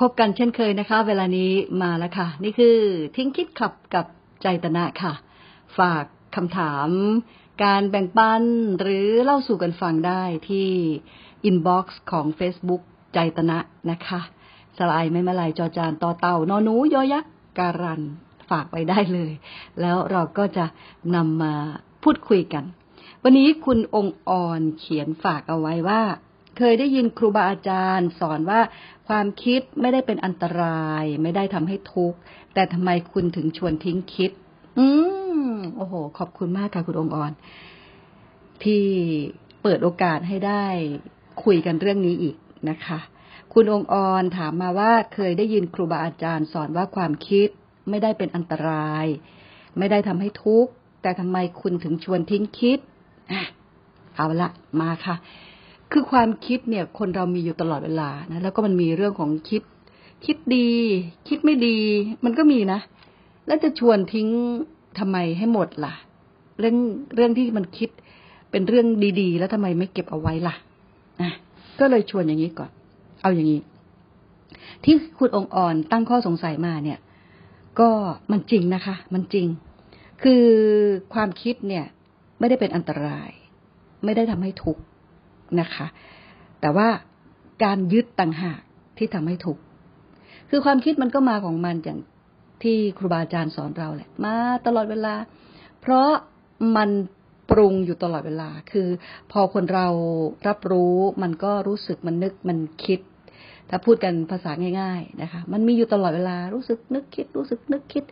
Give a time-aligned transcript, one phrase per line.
[0.00, 2.78] พบกันเช่นเคยนะคะ เวลานี้มาแล้วค่ะ นี่คือ
[3.16, 4.06] ทิ้งคิดขับกับ
[4.42, 5.12] ไจตนย์ค่ะ
[5.78, 6.04] ฝาก
[6.36, 6.88] คำถาม
[7.64, 8.42] การแบ่งปัน
[8.80, 10.68] หรือเล่าสู่กันฟังได้ที่
[11.44, 12.82] inbox ของ Facebook
[13.14, 13.58] ไจตนย์
[13.90, 14.20] นะคะ
[14.78, 18.02] สระไอไม้มลาย จ จาน ต เต่าน หนู ย ยักษ์การันต์
[18.50, 19.32] ฝากไปได้เลย
[19.80, 20.66] แล้วเราก็จะ
[21.14, 21.54] นำมา
[22.02, 22.64] พูดคุยกัน
[23.22, 26.02] วันนี้คุณองค์อ่อนเขียนฝากเอาไว้ว่า
[26.58, 28.60] เคยได้ยินครูบาอาจารย์ สอนว่า
[29.08, 32.18] ความคิดไม่ได้เป็นอันตราย ไม่ได้ทำให้ทุกข์
[32.54, 34.30] แต่ทำไมคุณถึงชวนทิ้งคิด
[34.78, 34.86] อื
[35.48, 37.32] มโอ้โห ขอบคุณมากค่ะคุณองค์อ่อน
[38.64, 38.84] ที่
[39.62, 40.64] เปิดโอกาสให้ได้
[41.44, 42.36] คุยกันเรื่องนี้อีก
[42.70, 42.98] นะคะ
[43.52, 47.48] คุณองค์อ่อนถามมาว่าเคยได้ยินครูบาอาจารย์สอนว่าความคิด
[47.90, 49.06] ไม่ได้เป็นอันตราย
[49.78, 50.70] ไม่ได้ทำให้ทุกข์
[51.02, 52.78] แต่ทำไมคุณถึงชวนทิ้งคิด
[54.16, 54.48] เอาละ
[54.80, 55.16] มาค่ะ
[55.92, 59.62] คือความคิดเนี่ย คนเรามีอยู่ตลอดเวลานะแล้วก็มันมีเรื่องของคิด
[60.24, 60.70] คิดดี
[61.28, 61.78] คิดไม่ดี
[62.24, 62.80] มันก็มีนะ
[63.46, 64.28] แล้วจะชวนทิ้ง
[64.98, 65.94] ทำไมให้หมดล่ะ
[66.58, 66.76] เรื่อง
[67.14, 67.90] เรื่องที่มันคิด
[68.50, 68.86] เป็นเรื่อง
[69.20, 70.54] ดีๆ แล้วทำไมไม่เก็บเอาไว้ล่ะ
[71.22, 71.32] นะ
[71.80, 72.70] ก็เลยชวนอย่างนี้ก่อน
[73.22, 73.60] เอาอย่างนี้
[74.84, 76.98] ที่คุณองค์อ่อนตั้งข้อสงสัยมาเนี่ย
[77.80, 77.88] ก็
[78.32, 79.46] มันจริงนะคะ มันจริง
[80.22, 80.44] คือ
[81.14, 81.84] ความคิดเนี่ย
[82.38, 83.30] ไม่ได้เป็นอันตราย
[84.04, 84.82] ไม่ได้ทำให้ทุกข์
[85.60, 85.86] นะคะ
[86.60, 86.88] แต่ว่า
[87.64, 88.60] การยึดต่างหาก
[88.98, 89.62] ที่ทำให้ทุกข์
[90.50, 91.98] คือความคิดมันก็มาของมันอย่าง
[92.62, 94.34] ที่ครูบาอาจารย์สอนเราแหละ มา
[94.66, 95.14] ตลอดเวลา
[95.80, 96.08] เพราะ
[96.76, 96.90] มัน
[97.50, 98.88] ปรุงอยู่ตลอดเวลา คือ
[99.32, 99.86] พอคนเรา
[100.48, 103.00] รับรู้มันก็รู้สึกมันนึกมันคิด
[103.70, 108.04] ถ้าพูดกันภาษาง่าย ๆนะคะ มันมีอยู่ตลอดเวลา รู้สึกนึกคิด รู้สึกนึกคิด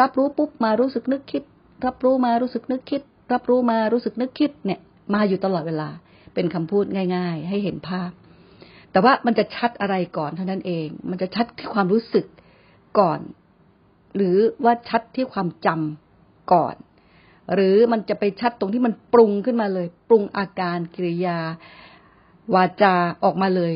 [0.00, 1.42] รับรู้ปุ๊บมารู้สึกนึกคิด
[1.86, 4.80] รับรู้มารู้สึกนึกคิด รับรู้มารู้สึกนึกคิดเนี่ย
[5.14, 5.88] มาอยู่ตลอดเวลา
[6.36, 6.84] เป็นคำพูด
[7.16, 8.10] ง่าย ๆ ให้เห็นภาพ
[8.92, 12.26] แต่ว่ามันจะชัดอะไรก่อนเท่านั้นเอง มันจะชัดที่ความรู้สึก
[12.98, 13.20] ก่อน
[14.16, 16.74] หรือว่าชัดที่ความจำก่อน
[17.54, 21.38] หรือมันจะไปชัดตรงที่มันปรุงขึ้นมาเลย ปรุงอาการกิริยา
[22.54, 22.94] วาจา
[23.24, 23.74] ออกมาเลย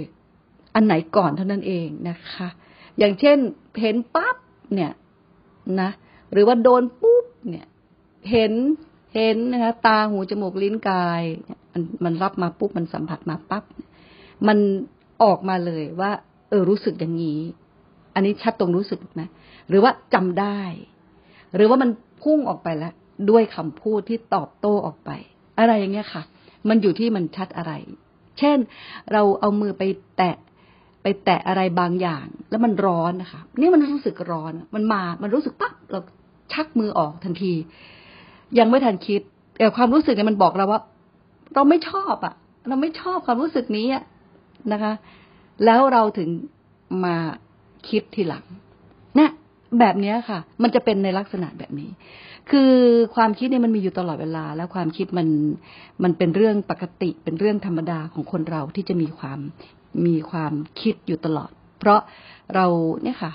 [0.75, 2.49] อันไหนก่อนเท่านั้นเองนะคะ
[2.99, 3.38] อย่างเช่น
[3.81, 4.37] เห็นปั๊บ
[4.75, 4.93] เนี่ย
[5.81, 5.91] นะ
[6.32, 7.66] หรือว่าโดนปุ๊บเนี่ย
[8.31, 8.53] เห็น
[9.15, 11.22] เห็นนะคะตาหูจมูกลิ้นกาย
[11.72, 13.65] มันมันรับมาปุ๊บมันสัมผัสมาปั๊บ
[14.48, 14.59] มัน
[15.22, 16.10] ออกมาเลยว่า
[16.48, 17.41] เออรู้สึกอย่างนี้
[18.15, 19.28] อันนี้ชัดตรงรู้สึกนะ
[19.69, 20.60] หรือว่าจำได้
[21.54, 21.91] หรือว่ามัน
[22.22, 22.93] พุ่งออกไปแล้ว
[23.31, 25.10] ด้วยคำพูดที่ตอบโต้ออกไป
[25.59, 26.22] อะไรอย่างเงี้ยค่ะ
[26.69, 27.72] มันอยู่ที่มันชัดอะไร
[28.38, 28.59] เช่น
[29.12, 29.82] เราเอามือไป
[30.16, 30.37] แตะ
[31.03, 36.00] ไปแตะอะไรบางอย่าง แล้วมันร้อนนะคะนี่มันรู้สึกร้อน มันมา มันรู้สึกปั๊บเรา
[36.53, 37.54] ชักมือออกทันที
[38.59, 39.21] ยังไม่ทันคิด
[39.56, 40.81] แต่ความรู้สึกเนี่ยมันบอกเราว่า
[41.55, 42.34] เราไม่ชอบอะ
[42.69, 44.05] เราไม่ชอบความรู้สึกนี้อะ
[44.72, 44.93] นะคะ
[45.65, 46.28] แล้วเราถึง
[47.05, 47.16] มา
[47.88, 48.44] คิดทีหลัง
[49.19, 49.31] นี่ย
[49.78, 51.91] แบบนี้ค่ะ มันจะเป็นในลักษณะแบบนี้
[52.50, 52.72] คือ
[53.15, 55.28] ความคิดเนี่ยมันมีอยู่ตลอดเวลา แล้วความคิดมัน
[56.03, 59.38] มันเป็นเรื่องปกติ เป็นเรื่องธรรมดาของคนเราที่จะมีความ
[60.06, 62.00] มีความคิดอยู่ตลอด เพราะ
[62.55, 62.67] เรา
[63.03, 63.32] เนี่ยค่ะ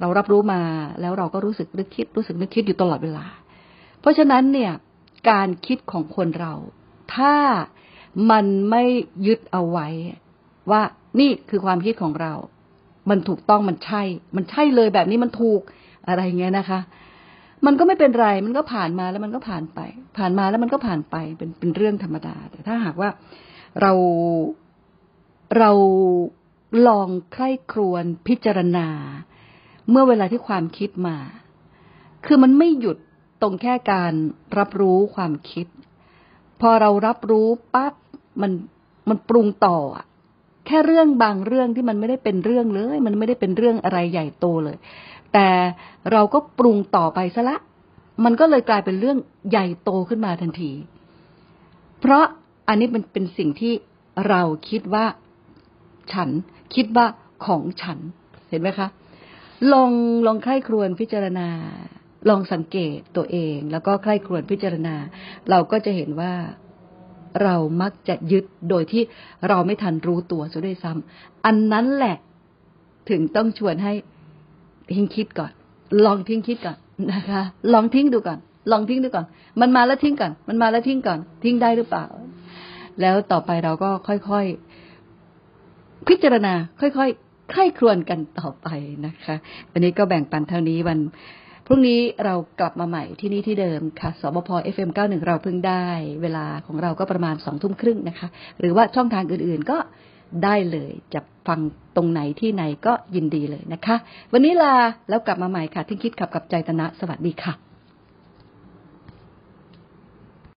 [0.00, 0.60] เรารับรู้มา
[1.00, 3.24] แล้วเราก็รู้สึกนึกคิด รู้สึกนึกคิดอยู่ตลอดเวลา
[4.04, 4.72] เพราะฉะนั้นเนี่ย
[5.30, 6.54] การคิดของคนเรา
[7.14, 7.36] ถ้า
[8.30, 8.84] มันไม่
[9.26, 9.88] ยึดเอาไว้
[10.70, 10.82] ว่า
[11.20, 12.32] นี่คือความคิดของเรา
[13.10, 14.02] มันถูกต้องมันใช่
[14.36, 15.60] มันใช่เลยแบบนี้มันถูก
[16.08, 16.80] อะไรเงี้ยนะคะ
[17.66, 19.80] มันก็ไม่เป็นไร มันก็ผ่านมาแล้วมันก็ผ่านไป
[20.18, 23.10] ผ่านมาแล้วมันก็ผ่านไปเป็นเป็นเรื่องธรรมดา แต่ถ้าหากว่า
[23.80, 23.92] เรา
[25.58, 25.70] เรา
[26.88, 28.88] ลองใคร่ครวญพิจารณา
[29.90, 31.16] เมื่อเวลาที่ความคิดมา
[32.26, 32.98] คือมันไม่หยุด
[33.42, 34.12] ตรงแค่การ
[34.58, 35.66] รับรู้ความคิด
[36.60, 37.94] พอเรารับรู้ปั๊บ
[38.42, 38.52] มัน
[39.08, 40.04] มันปรุงต่ออะ
[40.66, 44.76] แค่เรื่องบางเรื่องที่มันไม่ได้เป็นเรื่องเลย มันไม่ได้เป็นเรื่องอะไรใหญ่โตเลย
[45.32, 45.48] แต่
[46.12, 47.56] เราก็ปรุงต่อไปซะละ
[48.24, 49.18] มันก็เลยกลายเป็นเรื่อง
[49.50, 50.72] ใหญ่โตขึ้นมาทันที
[52.00, 52.24] เพราะ
[52.68, 53.72] อันนี้มันเป็นสิ่งที่
[54.28, 55.06] เราคิดว่า
[56.12, 56.28] ฉัน
[56.74, 57.06] คิดว่า
[57.46, 57.98] ของฉัน
[58.48, 58.88] เห็นไหมคะ
[59.72, 59.90] ลอง
[60.26, 61.48] ลองใคร่ครวญพิจารณา
[62.28, 64.96] ลองสังเกตตัวเอง แล้วก็ใคร่ครวญพิจารณา
[65.50, 66.32] เราก็จะเห็นว่า
[67.42, 69.02] เรามักจะยึดโดยที่
[69.48, 72.16] เราไม่ทันรู้ตัวซะด้วยซ้ำอันนั้นแหละ
[73.10, 73.92] ถึงต้องชวนให้
[74.92, 75.52] ทิ้งคิดก่อน
[76.04, 76.78] ลองทิ้งคิดก่อน
[77.12, 77.42] นะคะ
[77.72, 78.38] ลองทิ้งดูก่อน
[78.72, 79.26] ลองทิ้งดูก่อน
[79.60, 82.06] มันมาแล้วทิ้งก่อน มันมาแล้วทิ้งก่อน ทิ้งได้หรือเปล่า
[83.00, 88.68] แล้วต่อไปเราก็ค่อยๆพิจารณา ค่อยๆใคร่ครวญกันต่อไป
[89.06, 89.34] นะคะ
[89.72, 90.98] วันนี้ก็แบ่งปันเท่านี้วัน
[91.66, 95.86] พรุ่งนี้เรากลับมาใหม่ที่นี่ที่เดิมค่ะ สบพ FM91 เราเพิ่งได้
[96.22, 98.28] เวลาของเราก็ประมาณสองทุ่มครึ่งนะคะ
[98.60, 99.78] หรือว่าช่องทางอื่นๆก็
[100.44, 101.60] ได้เลย จะฟัง
[101.96, 103.96] ตรงไหนที่ไหนก็ยินดีเลยนะคะ
[104.32, 104.74] วันนี้ลา
[105.08, 107.63] แล้วกลับมาใหม่ค่ะทิ้งคิดขับกับใจตนะ สวัสดีค่ะ